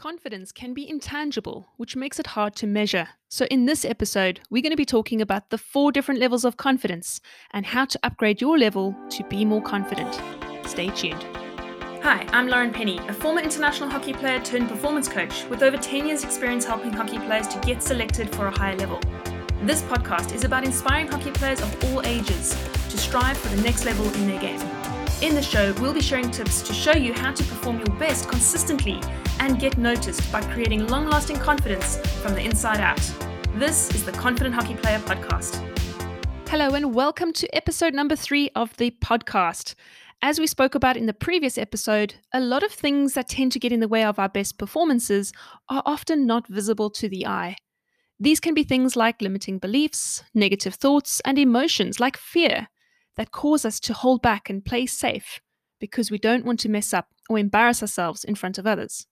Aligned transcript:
Confidence 0.00 0.50
can 0.50 0.72
be 0.72 0.88
intangible, 0.88 1.68
which 1.76 1.94
makes 1.94 2.18
it 2.18 2.28
hard 2.28 2.56
to 2.56 2.66
measure. 2.66 3.08
So, 3.28 3.44
in 3.50 3.66
this 3.66 3.84
episode, 3.84 4.40
we're 4.48 4.62
going 4.62 4.70
to 4.70 4.76
be 4.76 4.86
talking 4.86 5.20
about 5.20 5.50
the 5.50 5.58
four 5.58 5.92
different 5.92 6.18
levels 6.18 6.42
of 6.42 6.56
confidence 6.56 7.20
and 7.50 7.66
how 7.66 7.84
to 7.84 8.00
upgrade 8.02 8.40
your 8.40 8.56
level 8.56 8.96
to 9.10 9.24
be 9.24 9.44
more 9.44 9.60
confident. 9.60 10.18
Stay 10.66 10.88
tuned. 10.88 11.22
Hi, 12.02 12.26
I'm 12.32 12.48
Lauren 12.48 12.72
Penny, 12.72 12.96
a 13.08 13.12
former 13.12 13.42
international 13.42 13.90
hockey 13.90 14.14
player 14.14 14.40
turned 14.40 14.70
performance 14.70 15.06
coach 15.06 15.44
with 15.50 15.62
over 15.62 15.76
10 15.76 16.06
years' 16.06 16.24
experience 16.24 16.64
helping 16.64 16.94
hockey 16.94 17.18
players 17.18 17.46
to 17.48 17.58
get 17.58 17.82
selected 17.82 18.34
for 18.34 18.46
a 18.46 18.58
higher 18.58 18.76
level. 18.76 19.00
This 19.64 19.82
podcast 19.82 20.34
is 20.34 20.44
about 20.44 20.64
inspiring 20.64 21.08
hockey 21.08 21.30
players 21.30 21.60
of 21.60 21.84
all 21.84 22.00
ages 22.06 22.56
to 22.88 22.96
strive 22.96 23.36
for 23.36 23.54
the 23.54 23.60
next 23.60 23.84
level 23.84 24.06
in 24.14 24.28
their 24.28 24.40
game. 24.40 24.79
In 25.22 25.34
the 25.34 25.42
show, 25.42 25.74
we'll 25.74 25.92
be 25.92 26.00
sharing 26.00 26.30
tips 26.30 26.62
to 26.62 26.72
show 26.72 26.94
you 26.94 27.12
how 27.12 27.30
to 27.30 27.44
perform 27.44 27.76
your 27.76 27.94
best 27.98 28.26
consistently 28.26 29.02
and 29.38 29.60
get 29.60 29.76
noticed 29.76 30.32
by 30.32 30.40
creating 30.40 30.86
long 30.86 31.10
lasting 31.10 31.36
confidence 31.36 31.98
from 32.22 32.32
the 32.32 32.40
inside 32.40 32.80
out. 32.80 33.02
This 33.56 33.94
is 33.94 34.06
the 34.06 34.12
Confident 34.12 34.54
Hockey 34.54 34.76
Player 34.76 34.98
Podcast. 35.00 35.62
Hello, 36.48 36.70
and 36.70 36.94
welcome 36.94 37.34
to 37.34 37.54
episode 37.54 37.92
number 37.92 38.16
three 38.16 38.48
of 38.56 38.74
the 38.78 38.92
podcast. 38.92 39.74
As 40.22 40.40
we 40.40 40.46
spoke 40.46 40.74
about 40.74 40.96
in 40.96 41.04
the 41.04 41.12
previous 41.12 41.58
episode, 41.58 42.14
a 42.32 42.40
lot 42.40 42.62
of 42.62 42.72
things 42.72 43.12
that 43.12 43.28
tend 43.28 43.52
to 43.52 43.58
get 43.58 43.72
in 43.72 43.80
the 43.80 43.88
way 43.88 44.04
of 44.04 44.18
our 44.18 44.30
best 44.30 44.56
performances 44.56 45.34
are 45.68 45.82
often 45.84 46.24
not 46.24 46.48
visible 46.48 46.88
to 46.92 47.10
the 47.10 47.26
eye. 47.26 47.56
These 48.18 48.40
can 48.40 48.54
be 48.54 48.64
things 48.64 48.96
like 48.96 49.20
limiting 49.20 49.58
beliefs, 49.58 50.24
negative 50.32 50.76
thoughts, 50.76 51.20
and 51.26 51.38
emotions 51.38 52.00
like 52.00 52.16
fear 52.16 52.68
that 53.16 53.32
cause 53.32 53.64
us 53.64 53.80
to 53.80 53.92
hold 53.92 54.22
back 54.22 54.48
and 54.48 54.64
play 54.64 54.86
safe 54.86 55.40
because 55.78 56.10
we 56.10 56.18
don't 56.18 56.44
want 56.44 56.60
to 56.60 56.68
mess 56.68 56.92
up 56.92 57.08
or 57.28 57.38
embarrass 57.38 57.82
ourselves 57.82 58.24
in 58.24 58.34
front 58.34 58.58
of 58.58 58.66
others. 58.66 59.06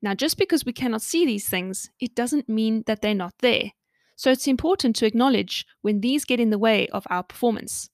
Now, 0.00 0.14
just 0.14 0.38
because 0.38 0.64
we 0.64 0.72
cannot 0.72 1.02
see 1.02 1.26
these 1.26 1.48
things, 1.48 1.90
it 2.00 2.14
doesn't 2.14 2.48
mean 2.48 2.84
that 2.86 3.02
they're 3.02 3.14
not 3.14 3.34
there. 3.40 3.72
So 4.16 4.30
it's 4.30 4.46
important 4.46 4.96
to 4.96 5.06
acknowledge 5.06 5.66
when 5.82 6.00
these 6.00 6.24
get 6.24 6.40
in 6.40 6.50
the 6.50 6.58
way 6.58 6.88
of 6.88 7.06
our 7.10 7.22
performance. 7.22 7.90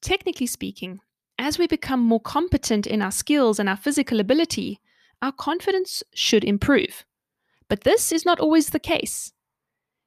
Technically 0.00 0.46
speaking, 0.46 1.00
as 1.38 1.58
we 1.58 1.66
become 1.66 2.00
more 2.00 2.20
competent 2.20 2.86
in 2.86 3.02
our 3.02 3.10
skills 3.10 3.58
and 3.58 3.68
our 3.68 3.76
physical 3.76 4.20
ability, 4.20 4.80
our 5.20 5.32
confidence 5.32 6.02
should 6.14 6.44
improve. 6.44 7.04
But 7.68 7.82
this 7.82 8.12
is 8.12 8.26
not 8.26 8.40
always 8.40 8.70
the 8.70 8.80
case. 8.80 9.32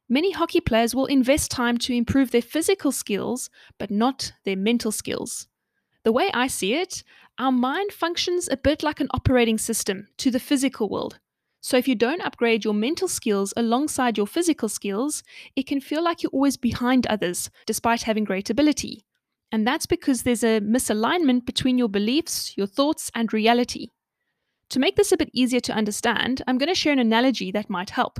Many 0.08 0.32
hockey 0.32 0.62
players 0.62 0.94
will 0.94 1.08
invest 1.08 1.50
time 1.50 1.80
to 1.80 1.94
improve 1.94 2.30
their 2.30 2.42
physical 2.42 2.92
skills, 2.92 3.50
but 3.80 3.90
not 3.90 4.34
their 4.44 4.56
mental 4.56 4.92
skills. 4.92 5.48
The 6.04 6.12
way 6.12 6.30
I 6.32 6.46
see 6.46 6.76
it, 6.76 7.04
our 7.40 7.52
mind 7.52 7.92
functions 7.92 8.48
a 8.48 8.58
bit 8.58 8.84
like 8.84 9.00
an 9.00 9.08
operating 9.12 9.58
system 9.58 10.08
to 10.18 10.30
the 10.30 10.40
physical 10.40 10.90
world. 10.90 11.20
So 11.60 11.78
if 11.78 11.88
you 11.88 11.96
don't 11.96 12.22
upgrade 12.22 12.64
your 12.64 12.76
mental 12.76 13.08
skills 13.08 13.52
alongside 13.58 14.16
your 14.18 14.28
physical 14.28 14.70
skills, 14.70 15.24
it 15.56 15.66
can 15.66 15.82
feel 15.82 16.04
like 16.04 16.22
you're 16.22 16.30
always 16.32 16.58
behind 16.58 17.08
others 17.08 17.50
despite 17.66 18.04
having 18.04 18.24
great 18.24 18.52
ability. 18.52 19.04
And 19.52 19.66
that's 19.66 19.88
because 19.88 20.22
there's 20.22 20.44
a 20.44 20.62
misalignment 20.62 21.48
between 21.48 21.80
your 21.80 21.90
beliefs, 21.90 22.56
your 22.56 22.68
thoughts, 22.68 23.10
and 23.16 23.34
reality. 23.34 23.90
To 24.70 24.80
make 24.80 24.96
this 24.96 25.12
a 25.12 25.18
bit 25.18 25.32
easier 25.34 25.60
to 25.62 25.74
understand, 25.74 26.44
I'm 26.46 26.60
going 26.60 26.70
to 26.70 26.76
share 26.76 26.94
an 26.94 27.00
analogy 27.00 27.52
that 27.54 27.72
might 27.72 27.90
help. 27.90 28.20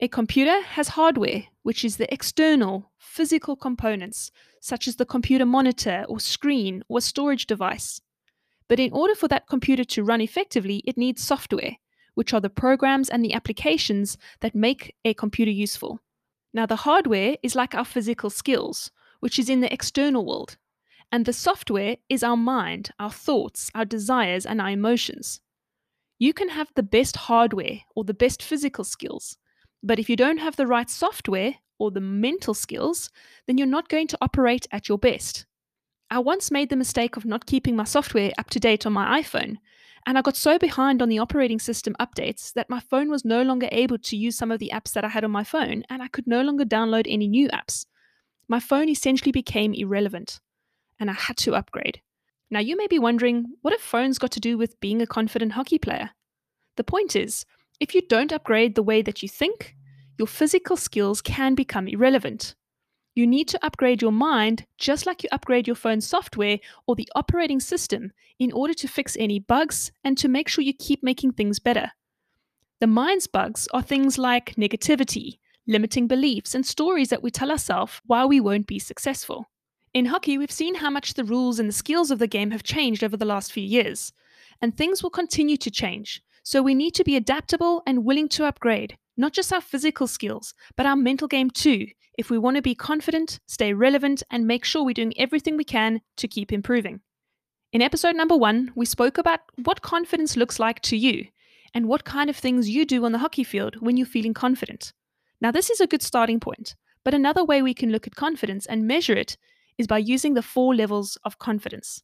A 0.00 0.08
computer 0.08 0.60
has 0.60 0.88
hardware, 0.88 1.44
which 1.62 1.84
is 1.84 1.96
the 1.96 2.12
external, 2.12 2.90
physical 2.98 3.54
components, 3.54 4.32
such 4.60 4.88
as 4.88 4.96
the 4.96 5.06
computer 5.06 5.46
monitor 5.46 6.04
or 6.08 6.18
screen 6.18 6.82
or 6.88 7.00
storage 7.00 7.46
device. 7.46 8.00
But 8.68 8.80
in 8.80 8.92
order 8.92 9.14
for 9.14 9.28
that 9.28 9.46
computer 9.46 9.84
to 9.84 10.02
run 10.02 10.20
effectively, 10.20 10.82
it 10.84 10.96
needs 10.96 11.22
software, 11.22 11.76
which 12.14 12.34
are 12.34 12.40
the 12.40 12.50
programs 12.50 13.08
and 13.08 13.24
the 13.24 13.34
applications 13.34 14.18
that 14.40 14.54
make 14.54 14.96
a 15.04 15.14
computer 15.14 15.52
useful. 15.52 16.00
Now, 16.52 16.66
the 16.66 16.76
hardware 16.76 17.36
is 17.42 17.54
like 17.54 17.74
our 17.74 17.84
physical 17.84 18.30
skills, 18.30 18.90
which 19.20 19.38
is 19.38 19.48
in 19.48 19.60
the 19.60 19.72
external 19.72 20.24
world. 20.24 20.56
And 21.12 21.24
the 21.24 21.32
software 21.32 21.98
is 22.08 22.24
our 22.24 22.36
mind, 22.36 22.90
our 22.98 23.10
thoughts, 23.10 23.70
our 23.74 23.84
desires, 23.84 24.44
and 24.44 24.60
our 24.60 24.70
emotions. 24.70 25.40
You 26.18 26.32
can 26.32 26.48
have 26.48 26.70
the 26.74 26.82
best 26.82 27.16
hardware 27.16 27.80
or 27.94 28.04
the 28.04 28.14
best 28.14 28.42
physical 28.42 28.84
skills, 28.84 29.36
but 29.84 29.98
if 29.98 30.08
you 30.08 30.16
don't 30.16 30.38
have 30.38 30.56
the 30.56 30.66
right 30.66 30.88
software 30.88 31.56
or 31.78 31.90
the 31.90 32.00
mental 32.00 32.54
skills, 32.54 33.10
then 33.46 33.58
you're 33.58 33.66
not 33.66 33.88
going 33.88 34.06
to 34.08 34.18
operate 34.20 34.66
at 34.72 34.88
your 34.88 34.98
best. 34.98 35.44
I 36.10 36.18
once 36.20 36.50
made 36.50 36.70
the 36.70 36.76
mistake 36.76 37.16
of 37.16 37.24
not 37.24 37.46
keeping 37.46 37.76
my 37.76 37.84
software 37.84 38.32
up 38.38 38.48
to 38.50 38.60
date 38.60 38.86
on 38.86 38.94
my 38.94 39.20
iPhone, 39.20 39.58
and 40.06 40.16
I 40.16 40.22
got 40.22 40.36
so 40.36 40.58
behind 40.58 41.02
on 41.02 41.08
the 41.08 41.18
operating 41.18 41.58
system 41.58 41.94
updates 42.00 42.52
that 42.54 42.70
my 42.70 42.80
phone 42.80 43.10
was 43.10 43.24
no 43.24 43.42
longer 43.42 43.68
able 43.72 43.98
to 43.98 44.16
use 44.16 44.36
some 44.36 44.50
of 44.50 44.58
the 44.58 44.70
apps 44.72 44.92
that 44.92 45.04
I 45.04 45.08
had 45.08 45.24
on 45.24 45.30
my 45.30 45.44
phone, 45.44 45.82
and 45.90 46.02
I 46.02 46.08
could 46.08 46.26
no 46.26 46.42
longer 46.42 46.64
download 46.64 47.06
any 47.06 47.28
new 47.28 47.48
apps. 47.48 47.86
My 48.48 48.60
phone 48.60 48.88
essentially 48.88 49.32
became 49.32 49.74
irrelevant, 49.74 50.40
and 50.98 51.10
I 51.10 51.14
had 51.14 51.36
to 51.38 51.54
upgrade. 51.54 52.00
Now, 52.50 52.60
you 52.60 52.76
may 52.76 52.86
be 52.86 52.98
wondering 52.98 53.46
what 53.62 53.72
have 53.72 53.80
phones 53.80 54.18
got 54.18 54.30
to 54.32 54.40
do 54.40 54.56
with 54.56 54.80
being 54.80 55.02
a 55.02 55.06
confident 55.06 55.52
hockey 55.52 55.78
player? 55.78 56.10
The 56.76 56.84
point 56.84 57.16
is, 57.16 57.44
if 57.80 57.94
you 57.94 58.02
don't 58.02 58.32
upgrade 58.32 58.74
the 58.74 58.82
way 58.82 59.02
that 59.02 59.22
you 59.22 59.28
think, 59.28 59.73
your 60.18 60.28
physical 60.28 60.76
skills 60.76 61.20
can 61.20 61.54
become 61.54 61.88
irrelevant. 61.88 62.54
You 63.14 63.26
need 63.26 63.46
to 63.48 63.64
upgrade 63.64 64.02
your 64.02 64.12
mind 64.12 64.66
just 64.76 65.06
like 65.06 65.22
you 65.22 65.28
upgrade 65.30 65.66
your 65.66 65.76
phone 65.76 66.00
software 66.00 66.58
or 66.86 66.96
the 66.96 67.08
operating 67.14 67.60
system 67.60 68.12
in 68.38 68.50
order 68.52 68.74
to 68.74 68.88
fix 68.88 69.16
any 69.18 69.38
bugs 69.38 69.92
and 70.02 70.18
to 70.18 70.28
make 70.28 70.48
sure 70.48 70.64
you 70.64 70.72
keep 70.72 71.02
making 71.02 71.32
things 71.32 71.60
better. 71.60 71.92
The 72.80 72.88
mind's 72.88 73.28
bugs 73.28 73.68
are 73.72 73.82
things 73.82 74.18
like 74.18 74.56
negativity, 74.56 75.38
limiting 75.66 76.08
beliefs, 76.08 76.54
and 76.54 76.66
stories 76.66 77.08
that 77.10 77.22
we 77.22 77.30
tell 77.30 77.52
ourselves 77.52 78.00
why 78.04 78.24
we 78.24 78.40
won't 78.40 78.66
be 78.66 78.80
successful. 78.80 79.48
In 79.94 80.06
hockey, 80.06 80.36
we've 80.36 80.50
seen 80.50 80.74
how 80.74 80.90
much 80.90 81.14
the 81.14 81.22
rules 81.22 81.60
and 81.60 81.68
the 81.68 81.72
skills 81.72 82.10
of 82.10 82.18
the 82.18 82.26
game 82.26 82.50
have 82.50 82.64
changed 82.64 83.04
over 83.04 83.16
the 83.16 83.24
last 83.24 83.52
few 83.52 83.62
years, 83.62 84.12
and 84.60 84.76
things 84.76 85.04
will 85.04 85.10
continue 85.10 85.56
to 85.58 85.70
change. 85.70 86.20
So 86.42 86.62
we 86.62 86.74
need 86.74 86.94
to 86.96 87.04
be 87.04 87.14
adaptable 87.14 87.82
and 87.86 88.04
willing 88.04 88.28
to 88.30 88.44
upgrade, 88.44 88.98
not 89.16 89.32
just 89.32 89.52
our 89.52 89.60
physical 89.60 90.06
skills, 90.06 90.54
but 90.76 90.86
our 90.86 90.96
mental 90.96 91.28
game 91.28 91.50
too, 91.50 91.86
if 92.18 92.30
we 92.30 92.38
want 92.38 92.56
to 92.56 92.62
be 92.62 92.74
confident, 92.74 93.40
stay 93.46 93.72
relevant, 93.72 94.22
and 94.30 94.46
make 94.46 94.64
sure 94.64 94.84
we're 94.84 94.94
doing 94.94 95.18
everything 95.18 95.56
we 95.56 95.64
can 95.64 96.00
to 96.16 96.28
keep 96.28 96.52
improving. 96.52 97.00
In 97.72 97.82
episode 97.82 98.14
number 98.14 98.36
one, 98.36 98.70
we 98.76 98.86
spoke 98.86 99.18
about 99.18 99.40
what 99.64 99.82
confidence 99.82 100.36
looks 100.36 100.60
like 100.60 100.80
to 100.82 100.96
you 100.96 101.26
and 101.74 101.88
what 101.88 102.04
kind 102.04 102.30
of 102.30 102.36
things 102.36 102.70
you 102.70 102.84
do 102.84 103.04
on 103.04 103.12
the 103.12 103.18
hockey 103.18 103.42
field 103.42 103.76
when 103.80 103.96
you're 103.96 104.06
feeling 104.06 104.34
confident. 104.34 104.92
Now, 105.40 105.50
this 105.50 105.70
is 105.70 105.80
a 105.80 105.86
good 105.88 106.02
starting 106.02 106.38
point, 106.38 106.76
but 107.04 107.14
another 107.14 107.44
way 107.44 107.62
we 107.62 107.74
can 107.74 107.90
look 107.90 108.06
at 108.06 108.14
confidence 108.14 108.64
and 108.66 108.86
measure 108.86 109.16
it 109.16 109.36
is 109.76 109.88
by 109.88 109.98
using 109.98 110.34
the 110.34 110.42
four 110.42 110.74
levels 110.74 111.18
of 111.24 111.40
confidence. 111.40 112.02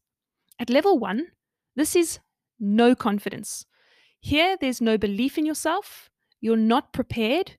At 0.58 0.70
level 0.70 0.98
one, 0.98 1.28
this 1.76 1.94
is 1.94 2.18
no 2.58 2.94
confidence. 2.96 3.64
Here, 4.20 4.56
there's 4.60 4.80
no 4.80 4.98
belief 4.98 5.38
in 5.38 5.46
yourself, 5.46 6.09
you're 6.40 6.56
not 6.56 6.92
prepared, 6.92 7.52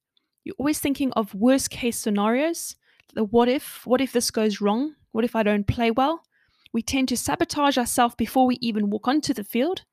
you're 0.44 0.56
always 0.58 0.80
thinking 0.80 1.12
of 1.14 1.36
worst 1.36 1.70
case 1.70 1.98
scenarios. 1.98 2.76
The 3.14 3.24
what 3.24 3.48
if? 3.48 3.86
What 3.86 4.02
if 4.02 4.12
this 4.12 4.32
goes 4.32 4.62
wrong? 4.62 4.96
What 5.12 5.24
if 5.24 5.36
I 5.36 5.44
don't 5.44 5.68
play 5.68 5.92
well? 5.92 6.24
We 6.74 6.82
tend 6.82 7.10
to 7.10 7.18
sabotage 7.18 7.78
ourselves 7.78 8.16
before 8.16 8.48
we 8.48 8.58
even 8.62 8.90
walk 8.90 9.08
onto 9.08 9.34
the 9.34 9.44
field, 9.44 9.84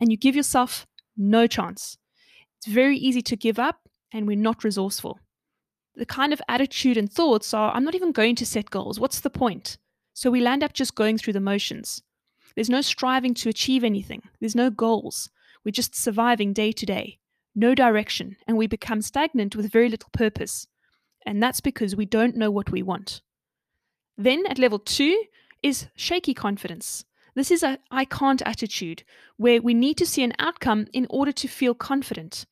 and 0.00 0.10
you 0.10 0.16
give 0.16 0.36
yourself 0.36 0.86
no 1.16 1.46
chance. 1.46 1.98
It's 2.56 2.66
very 2.66 2.96
easy 2.96 3.20
to 3.22 3.36
give 3.36 3.58
up, 3.58 3.88
and 4.12 4.26
we're 4.26 4.36
not 4.36 4.64
resourceful. 4.64 5.18
The 5.96 6.06
kind 6.06 6.32
of 6.32 6.40
attitude 6.48 6.96
and 6.96 7.12
thoughts 7.12 7.52
are 7.52 7.74
I'm 7.74 7.84
not 7.84 7.94
even 7.94 8.12
going 8.12 8.36
to 8.36 8.46
set 8.46 8.70
goals. 8.70 8.98
What's 8.98 9.20
the 9.20 9.30
point? 9.30 9.76
So 10.14 10.30
we 10.30 10.40
land 10.40 10.62
up 10.62 10.72
just 10.72 10.94
going 10.94 11.18
through 11.18 11.34
the 11.34 11.40
motions. 11.40 12.02
There's 12.54 12.70
no 12.70 12.80
striving 12.80 13.34
to 13.34 13.48
achieve 13.48 13.84
anything, 13.84 14.22
there's 14.40 14.56
no 14.56 14.70
goals. 14.70 15.30
We're 15.64 15.72
just 15.72 15.94
surviving 15.94 16.54
day 16.54 16.72
to 16.72 16.86
day 16.86 17.19
no 17.54 17.74
direction, 17.74 18.36
and 18.46 18.56
we 18.56 18.66
become 18.66 19.02
stagnant 19.02 19.56
with 19.56 19.72
very 19.72 19.88
little 19.88 20.10
purpose. 20.12 20.66
And 21.26 21.42
that's 21.42 21.60
because 21.60 21.96
we 21.96 22.06
don't 22.06 22.36
know 22.36 22.50
what 22.50 22.70
we 22.70 22.82
want. 22.82 23.20
Then 24.16 24.44
at 24.46 24.58
level 24.58 24.78
two 24.78 25.24
is 25.62 25.86
shaky 25.94 26.34
confidence. 26.34 27.04
This 27.34 27.50
is 27.50 27.62
a 27.62 27.78
I 27.90 28.04
can't 28.04 28.42
attitude 28.42 29.04
where 29.36 29.62
we 29.62 29.74
need 29.74 29.96
to 29.98 30.06
see 30.06 30.22
an 30.22 30.34
outcome 30.38 30.86
in 30.92 31.06
order 31.10 31.32
to 31.32 31.48
feel 31.48 31.74
confident. 31.74 32.44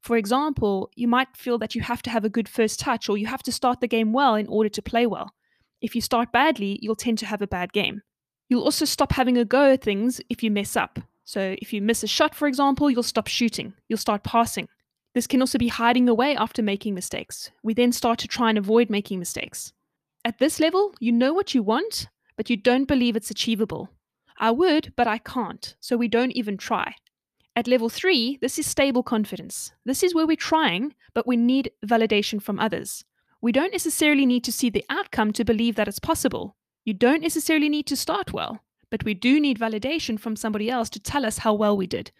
For 0.00 0.16
example, 0.16 0.90
you 0.94 1.08
might 1.08 1.36
feel 1.36 1.56
that 1.58 1.74
you 1.74 1.80
have 1.82 2.02
to 2.02 2.10
have 2.10 2.24
a 2.24 2.30
good 2.30 2.48
first 2.48 2.78
touch 2.80 3.08
or 3.08 3.16
you 3.16 3.26
have 3.26 3.42
to 3.44 3.52
start 3.52 3.80
the 3.80 3.88
game 3.88 4.12
well 4.12 4.34
in 4.34 4.46
order 4.48 4.68
to 4.68 4.82
play 4.82 5.06
well. 5.06 5.32
If 5.80 5.94
you 5.94 6.00
start 6.00 6.32
badly, 6.32 6.78
you'll 6.82 6.96
tend 6.96 7.18
to 7.18 7.26
have 7.26 7.40
a 7.40 7.46
bad 7.46 7.72
game. 7.72 8.02
You'll 8.48 8.64
also 8.64 8.84
stop 8.84 9.12
having 9.12 9.38
a 9.38 9.44
go 9.44 9.72
at 9.72 9.82
things 9.82 10.20
if 10.28 10.42
you 10.42 10.50
mess 10.50 10.76
up. 10.76 10.98
So 11.24 11.56
if 11.58 11.72
you 11.72 11.80
miss 11.80 12.02
a 12.02 12.06
shot, 12.06 12.34
for 12.34 12.46
example, 12.46 12.90
you'll 12.90 13.02
stop 13.02 13.26
shooting, 13.26 13.74
you'll 13.88 13.98
start 13.98 14.24
passing. 14.24 14.68
This 15.14 15.26
can 15.26 15.40
also 15.40 15.58
be 15.58 15.68
hiding 15.68 16.08
away 16.08 16.36
after 16.36 16.62
making 16.62 16.94
mistakes. 16.94 17.50
We 17.62 17.72
then 17.72 17.92
start 17.92 18.18
to 18.20 18.28
try 18.28 18.48
and 18.48 18.58
avoid 18.58 18.90
making 18.90 19.18
mistakes. 19.18 19.72
At 20.24 20.38
this 20.38 20.58
level, 20.60 20.94
you 21.00 21.12
know 21.12 21.32
what 21.32 21.54
you 21.54 21.62
want, 21.62 22.08
but 22.36 22.50
you 22.50 22.56
don't 22.56 22.86
believe 22.86 23.16
it's 23.16 23.30
achievable. 23.30 23.90
I 24.38 24.50
would, 24.50 24.92
but 24.96 25.06
I 25.06 25.18
can't, 25.18 25.76
so 25.80 25.96
we 25.96 26.08
don't 26.08 26.32
even 26.32 26.56
try. 26.56 26.94
At 27.56 27.68
level 27.68 27.88
three, 27.88 28.38
this 28.40 28.58
is 28.58 28.66
stable 28.66 29.04
confidence. 29.04 29.72
This 29.84 30.02
is 30.02 30.14
where 30.14 30.26
we're 30.26 30.36
trying, 30.36 30.94
but 31.14 31.26
we 31.26 31.36
need 31.36 31.70
validation 31.86 32.42
from 32.42 32.58
others. 32.58 33.04
We 33.40 33.52
don't 33.52 33.72
necessarily 33.72 34.26
need 34.26 34.42
to 34.44 34.52
see 34.52 34.70
the 34.70 34.84
outcome 34.90 35.32
to 35.34 35.44
believe 35.44 35.76
that 35.76 35.86
it's 35.86 36.00
possible. 36.00 36.56
You 36.84 36.94
don't 36.94 37.22
necessarily 37.22 37.68
need 37.68 37.86
to 37.86 37.96
start 37.96 38.32
well, 38.32 38.60
but 38.94 39.04
we 39.04 39.12
do 39.12 39.40
need 39.40 39.58
validation 39.58 40.20
from 40.20 40.36
somebody 40.36 40.70
else 40.70 40.88
to 40.88 41.00
tell 41.00 41.26
us 41.26 41.38
how 41.38 41.52
well 41.52 41.76
we 41.76 41.84
did. 41.84 42.12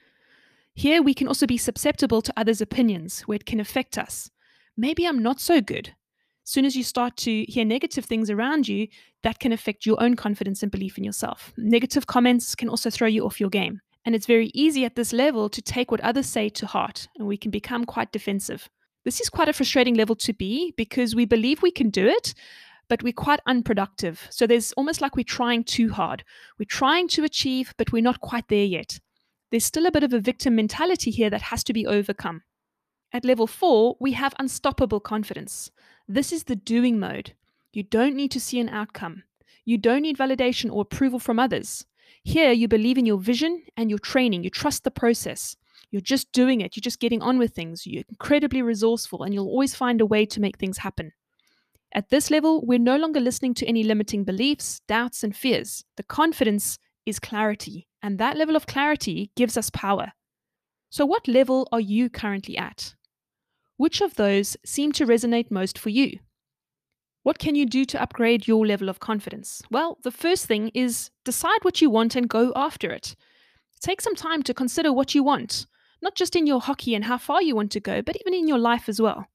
Here, 0.74 1.00
we 1.00 1.14
can 1.14 1.28
also 1.28 1.46
be 1.46 1.56
susceptible 1.56 2.20
to 2.20 2.34
others' 2.36 2.60
opinions, 2.60 3.20
where 3.28 3.36
it 3.36 3.46
can 3.46 3.60
affect 3.60 3.96
us. 3.96 4.28
Maybe 4.76 5.06
I'm 5.06 5.22
not 5.22 5.38
so 5.38 5.60
good. 5.60 5.94
Soon 6.42 6.64
as 6.64 6.74
you 6.74 6.82
start 6.82 7.16
to 7.18 7.44
hear 7.44 7.64
negative 7.64 8.06
things 8.06 8.28
around 8.28 8.66
you, 8.66 8.88
that 9.22 9.38
can 9.38 9.52
affect 9.52 9.86
your 9.86 10.02
own 10.02 10.16
confidence 10.16 10.64
and 10.64 10.72
belief 10.72 10.98
in 10.98 11.04
yourself. 11.04 11.52
Negative 11.56 12.08
comments 12.08 12.56
can 12.56 12.68
also 12.68 12.90
throw 12.90 13.06
you 13.06 13.24
off 13.24 13.38
your 13.38 13.50
game. 13.50 13.80
And 14.04 14.16
it's 14.16 14.26
very 14.26 14.50
easy 14.52 14.84
at 14.84 14.96
this 14.96 15.12
level 15.12 15.48
to 15.50 15.62
take 15.62 15.92
what 15.92 16.00
others 16.00 16.26
say 16.26 16.48
to 16.48 16.66
heart, 16.66 17.06
and 17.16 17.28
we 17.28 17.36
can 17.36 17.52
become 17.52 17.84
quite 17.84 18.10
defensive. 18.10 18.68
This 19.04 19.20
is 19.20 19.30
quite 19.30 19.48
a 19.48 19.52
frustrating 19.52 19.94
level 19.94 20.16
to 20.16 20.32
be 20.32 20.74
because 20.76 21.14
we 21.14 21.24
believe 21.24 21.62
we 21.62 21.70
can 21.70 21.90
do 21.90 22.08
it, 22.08 22.34
but 22.88 23.02
we're 23.02 23.12
quite 23.12 23.40
unproductive. 23.46 24.26
So 24.30 24.46
there's 24.46 24.72
almost 24.72 25.00
like 25.00 25.16
we're 25.16 25.24
trying 25.24 25.64
too 25.64 25.90
hard. 25.90 26.24
We're 26.58 26.66
trying 26.66 27.08
to 27.08 27.24
achieve, 27.24 27.74
but 27.76 27.92
we're 27.92 28.02
not 28.02 28.20
quite 28.20 28.48
there 28.48 28.64
yet. 28.64 29.00
There's 29.50 29.64
still 29.64 29.86
a 29.86 29.92
bit 29.92 30.02
of 30.02 30.12
a 30.12 30.20
victim 30.20 30.56
mentality 30.56 31.10
here 31.10 31.30
that 31.30 31.42
has 31.42 31.62
to 31.64 31.72
be 31.72 31.86
overcome. 31.86 32.42
At 33.12 33.24
level 33.24 33.46
four, 33.46 33.96
we 34.00 34.12
have 34.12 34.34
unstoppable 34.38 35.00
confidence. 35.00 35.70
This 36.08 36.32
is 36.32 36.44
the 36.44 36.56
doing 36.56 36.98
mode. 36.98 37.34
You 37.72 37.84
don't 37.84 38.16
need 38.16 38.30
to 38.32 38.40
see 38.40 38.58
an 38.58 38.68
outcome. 38.68 39.22
You 39.64 39.78
don't 39.78 40.02
need 40.02 40.18
validation 40.18 40.72
or 40.72 40.82
approval 40.82 41.18
from 41.18 41.38
others. 41.38 41.86
Here, 42.22 42.52
you 42.52 42.68
believe 42.68 42.98
in 42.98 43.06
your 43.06 43.18
vision 43.18 43.62
and 43.76 43.90
your 43.90 43.98
training. 43.98 44.44
You 44.44 44.50
trust 44.50 44.84
the 44.84 44.90
process. 44.90 45.56
You're 45.90 46.00
just 46.00 46.32
doing 46.32 46.60
it. 46.60 46.76
You're 46.76 46.82
just 46.82 46.98
getting 46.98 47.22
on 47.22 47.38
with 47.38 47.52
things. 47.52 47.86
You're 47.86 48.02
incredibly 48.08 48.62
resourceful, 48.62 49.22
and 49.22 49.32
you'll 49.32 49.46
always 49.46 49.74
find 49.74 50.00
a 50.00 50.06
way 50.06 50.26
to 50.26 50.40
make 50.40 50.58
things 50.58 50.78
happen. 50.78 51.12
At 51.94 52.10
this 52.10 52.28
level, 52.28 52.64
we're 52.66 52.80
no 52.80 52.96
longer 52.96 53.20
listening 53.20 53.54
to 53.54 53.66
any 53.66 53.84
limiting 53.84 54.24
beliefs, 54.24 54.80
doubts, 54.88 55.22
and 55.22 55.34
fears. 55.34 55.84
The 55.96 56.02
confidence 56.02 56.78
is 57.06 57.20
clarity, 57.20 57.86
and 58.02 58.18
that 58.18 58.36
level 58.36 58.56
of 58.56 58.66
clarity 58.66 59.30
gives 59.36 59.56
us 59.56 59.70
power. 59.70 60.12
So, 60.90 61.06
what 61.06 61.28
level 61.28 61.68
are 61.70 61.80
you 61.80 62.10
currently 62.10 62.58
at? 62.58 62.94
Which 63.76 64.00
of 64.00 64.16
those 64.16 64.56
seem 64.64 64.90
to 64.92 65.06
resonate 65.06 65.52
most 65.52 65.78
for 65.78 65.90
you? 65.90 66.18
What 67.22 67.38
can 67.38 67.54
you 67.54 67.64
do 67.64 67.84
to 67.86 68.02
upgrade 68.02 68.48
your 68.48 68.66
level 68.66 68.88
of 68.88 69.00
confidence? 69.00 69.62
Well, 69.70 69.98
the 70.02 70.10
first 70.10 70.46
thing 70.46 70.70
is 70.74 71.10
decide 71.24 71.62
what 71.62 71.80
you 71.80 71.90
want 71.90 72.16
and 72.16 72.28
go 72.28 72.52
after 72.56 72.90
it. 72.90 73.14
Take 73.80 74.00
some 74.00 74.14
time 74.16 74.42
to 74.42 74.54
consider 74.54 74.92
what 74.92 75.14
you 75.14 75.22
want, 75.22 75.66
not 76.02 76.16
just 76.16 76.34
in 76.34 76.46
your 76.46 76.60
hockey 76.60 76.94
and 76.94 77.04
how 77.04 77.18
far 77.18 77.40
you 77.40 77.54
want 77.54 77.70
to 77.72 77.80
go, 77.80 78.02
but 78.02 78.16
even 78.20 78.34
in 78.34 78.48
your 78.48 78.58
life 78.58 78.88
as 78.88 79.00
well. 79.00 79.26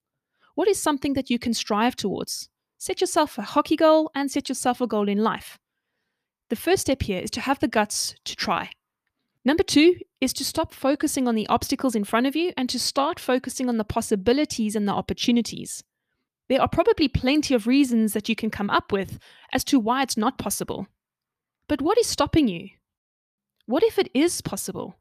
What 0.60 0.68
is 0.68 0.78
something 0.78 1.14
that 1.14 1.30
you 1.30 1.40
can 1.40 1.54
strive 1.54 1.96
towards? 1.96 2.50
Set 2.78 3.00
yourself 3.00 3.38
a 3.38 3.44
hockey 3.44 3.78
goal 3.78 4.12
and 4.14 4.30
set 4.30 4.50
yourself 4.50 4.82
a 4.82 4.88
goal 4.88 5.08
in 5.08 5.24
life. 5.24 5.58
The 6.50 6.58
first 6.58 6.82
step 6.82 7.04
here 7.04 7.22
is 7.22 7.32
to 7.32 7.40
have 7.40 7.60
the 7.60 7.70
guts 7.70 8.14
to 8.26 8.36
try. 8.36 8.72
Number 9.46 9.64
two 9.64 9.96
is 10.20 10.34
to 10.34 10.44
stop 10.44 10.74
focusing 10.74 11.30
on 11.30 11.36
the 11.36 11.48
obstacles 11.48 11.96
in 11.96 12.04
front 12.04 12.28
of 12.28 12.36
you 12.36 12.52
and 12.58 12.68
to 12.72 12.78
start 12.78 13.22
focusing 13.22 13.70
on 13.70 13.78
the 13.78 13.86
possibilities 13.86 14.76
and 14.76 14.86
the 14.86 14.92
opportunities. 14.92 15.82
There 16.50 16.62
are 16.62 16.68
probably 16.68 17.08
plenty 17.08 17.54
of 17.54 17.66
reasons 17.66 18.12
that 18.12 18.28
you 18.28 18.36
can 18.36 18.50
come 18.50 18.70
up 18.70 18.92
with 18.92 19.18
as 19.54 19.64
to 19.64 19.80
why 19.80 20.04
it's 20.04 20.18
not 20.18 20.38
possible. 20.38 20.88
But 21.70 21.82
what 21.82 21.98
is 21.98 22.08
stopping 22.08 22.50
you? 22.50 22.68
What 23.66 23.84
if 23.84 23.98
it 23.98 24.12
is 24.14 24.42
possible? 24.42 24.99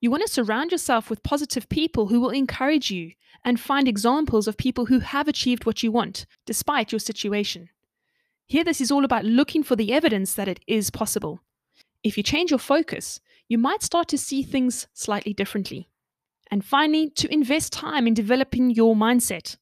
You 0.00 0.10
want 0.10 0.22
to 0.26 0.32
surround 0.32 0.72
yourself 0.72 1.08
with 1.08 1.22
positive 1.22 1.68
people 1.68 2.08
who 2.08 2.20
will 2.20 2.30
encourage 2.30 2.90
you 2.90 3.12
and 3.44 3.58
find 3.58 3.88
examples 3.88 4.46
of 4.46 4.56
people 4.56 4.86
who 4.86 5.00
have 5.00 5.26
achieved 5.26 5.64
what 5.64 5.82
you 5.82 5.90
want, 5.90 6.26
despite 6.44 6.92
your 6.92 6.98
situation. 6.98 7.70
Here, 8.46 8.62
this 8.62 8.80
is 8.80 8.90
all 8.90 9.04
about 9.04 9.24
looking 9.24 9.62
for 9.62 9.74
the 9.74 9.92
evidence 9.92 10.34
that 10.34 10.48
it 10.48 10.60
is 10.66 10.90
possible. 10.90 11.40
If 12.02 12.16
you 12.16 12.22
change 12.22 12.50
your 12.50 12.58
focus, 12.58 13.20
you 13.48 13.58
might 13.58 13.82
start 13.82 14.08
to 14.08 14.18
see 14.18 14.42
things 14.42 14.86
slightly 14.92 15.32
differently. 15.32 15.88
And 16.50 16.64
finally, 16.64 17.10
to 17.10 17.32
invest 17.32 17.72
time 17.72 18.06
in 18.06 18.14
developing 18.14 18.70
your 18.70 18.94
mindset. 18.94 19.56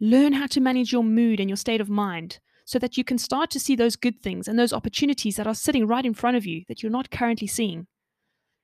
Learn 0.00 0.32
how 0.32 0.46
to 0.48 0.60
manage 0.60 0.92
your 0.92 1.04
mood 1.04 1.40
and 1.40 1.48
your 1.48 1.56
state 1.56 1.80
of 1.80 1.88
mind 1.88 2.40
so 2.64 2.78
that 2.78 2.96
you 2.96 3.04
can 3.04 3.18
start 3.18 3.50
to 3.50 3.60
see 3.60 3.76
those 3.76 3.96
good 3.96 4.20
things 4.20 4.48
and 4.48 4.58
those 4.58 4.72
opportunities 4.72 5.36
that 5.36 5.46
are 5.46 5.54
sitting 5.54 5.86
right 5.86 6.04
in 6.04 6.14
front 6.14 6.36
of 6.36 6.46
you 6.46 6.64
that 6.68 6.82
you're 6.82 6.90
not 6.90 7.10
currently 7.10 7.46
seeing. 7.46 7.86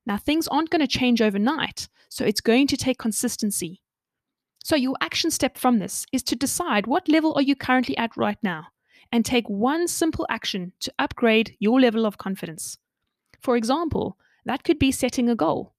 Now, 0.06 0.18
things 0.18 0.48
aren't 0.48 0.70
going 0.70 0.80
to 0.80 0.86
change 0.86 1.22
overnight, 1.22 1.88
so 2.08 2.24
it's 2.24 2.40
going 2.40 2.66
to 2.68 2.76
take 2.76 2.98
consistency. 2.98 3.80
So, 4.62 4.76
your 4.76 4.96
action 5.00 5.30
step 5.30 5.58
from 5.58 5.78
this 5.78 6.06
is 6.12 6.22
to 6.24 6.36
decide 6.36 6.86
what 6.86 7.08
level 7.08 7.34
are 7.36 7.42
you 7.42 7.56
currently 7.56 7.96
at 7.96 8.16
right 8.16 8.38
now 8.42 8.68
and 9.12 9.24
take 9.24 9.48
one 9.48 9.88
simple 9.88 10.26
action 10.28 10.72
to 10.80 10.92
upgrade 10.98 11.56
your 11.58 11.80
level 11.80 12.06
of 12.06 12.18
confidence. 12.18 12.78
For 13.40 13.56
example, 13.56 14.18
that 14.44 14.64
could 14.64 14.78
be 14.78 14.90
setting 14.90 15.28
a 15.28 15.36
goal, 15.36 15.74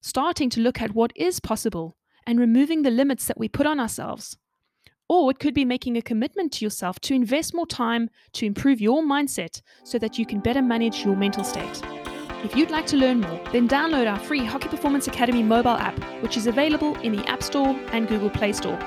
starting 0.00 0.50
to 0.50 0.60
look 0.60 0.80
at 0.80 0.94
what 0.94 1.12
is 1.16 1.40
possible 1.40 1.96
and 2.26 2.38
removing 2.38 2.82
the 2.82 2.90
limits 2.90 3.26
that 3.26 3.38
we 3.38 3.48
put 3.48 3.66
on 3.66 3.80
ourselves. 3.80 4.36
Or 5.08 5.30
it 5.30 5.38
could 5.38 5.54
be 5.54 5.64
making 5.64 5.96
a 5.96 6.02
commitment 6.02 6.52
to 6.54 6.64
yourself 6.64 7.00
to 7.00 7.14
invest 7.14 7.54
more 7.54 7.66
time 7.66 8.10
to 8.34 8.46
improve 8.46 8.80
your 8.80 9.02
mindset 9.02 9.62
so 9.84 9.98
that 9.98 10.18
you 10.18 10.26
can 10.26 10.40
better 10.40 10.60
manage 10.60 11.04
your 11.04 11.16
mental 11.16 11.44
state. 11.44 11.97
If 12.44 12.54
you'd 12.54 12.70
like 12.70 12.86
to 12.86 12.96
learn 12.96 13.20
more, 13.20 13.40
then 13.50 13.66
download 13.68 14.08
our 14.08 14.18
free 14.18 14.44
Hockey 14.44 14.68
Performance 14.68 15.08
Academy 15.08 15.42
mobile 15.42 15.72
app, 15.72 15.98
which 16.22 16.36
is 16.36 16.46
available 16.46 16.94
in 17.00 17.10
the 17.10 17.26
App 17.26 17.42
Store 17.42 17.76
and 17.90 18.06
Google 18.06 18.30
Play 18.30 18.52
Store. 18.52 18.78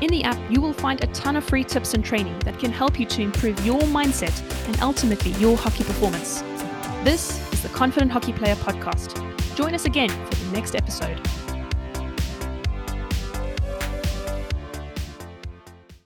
In 0.00 0.08
the 0.08 0.24
app, 0.24 0.38
you 0.50 0.62
will 0.62 0.72
find 0.72 1.04
a 1.04 1.06
ton 1.08 1.36
of 1.36 1.44
free 1.44 1.62
tips 1.62 1.92
and 1.92 2.02
training 2.02 2.38
that 2.40 2.58
can 2.58 2.72
help 2.72 2.98
you 2.98 3.04
to 3.04 3.20
improve 3.20 3.64
your 3.66 3.80
mindset 3.82 4.34
and 4.66 4.80
ultimately 4.80 5.32
your 5.32 5.58
hockey 5.58 5.84
performance. 5.84 6.40
This 7.04 7.52
is 7.52 7.62
the 7.62 7.68
Confident 7.68 8.12
Hockey 8.12 8.32
Player 8.32 8.56
podcast. 8.56 9.22
Join 9.54 9.74
us 9.74 9.84
again 9.84 10.08
for 10.08 10.34
the 10.34 10.52
next 10.52 10.74
episode. 10.74 11.20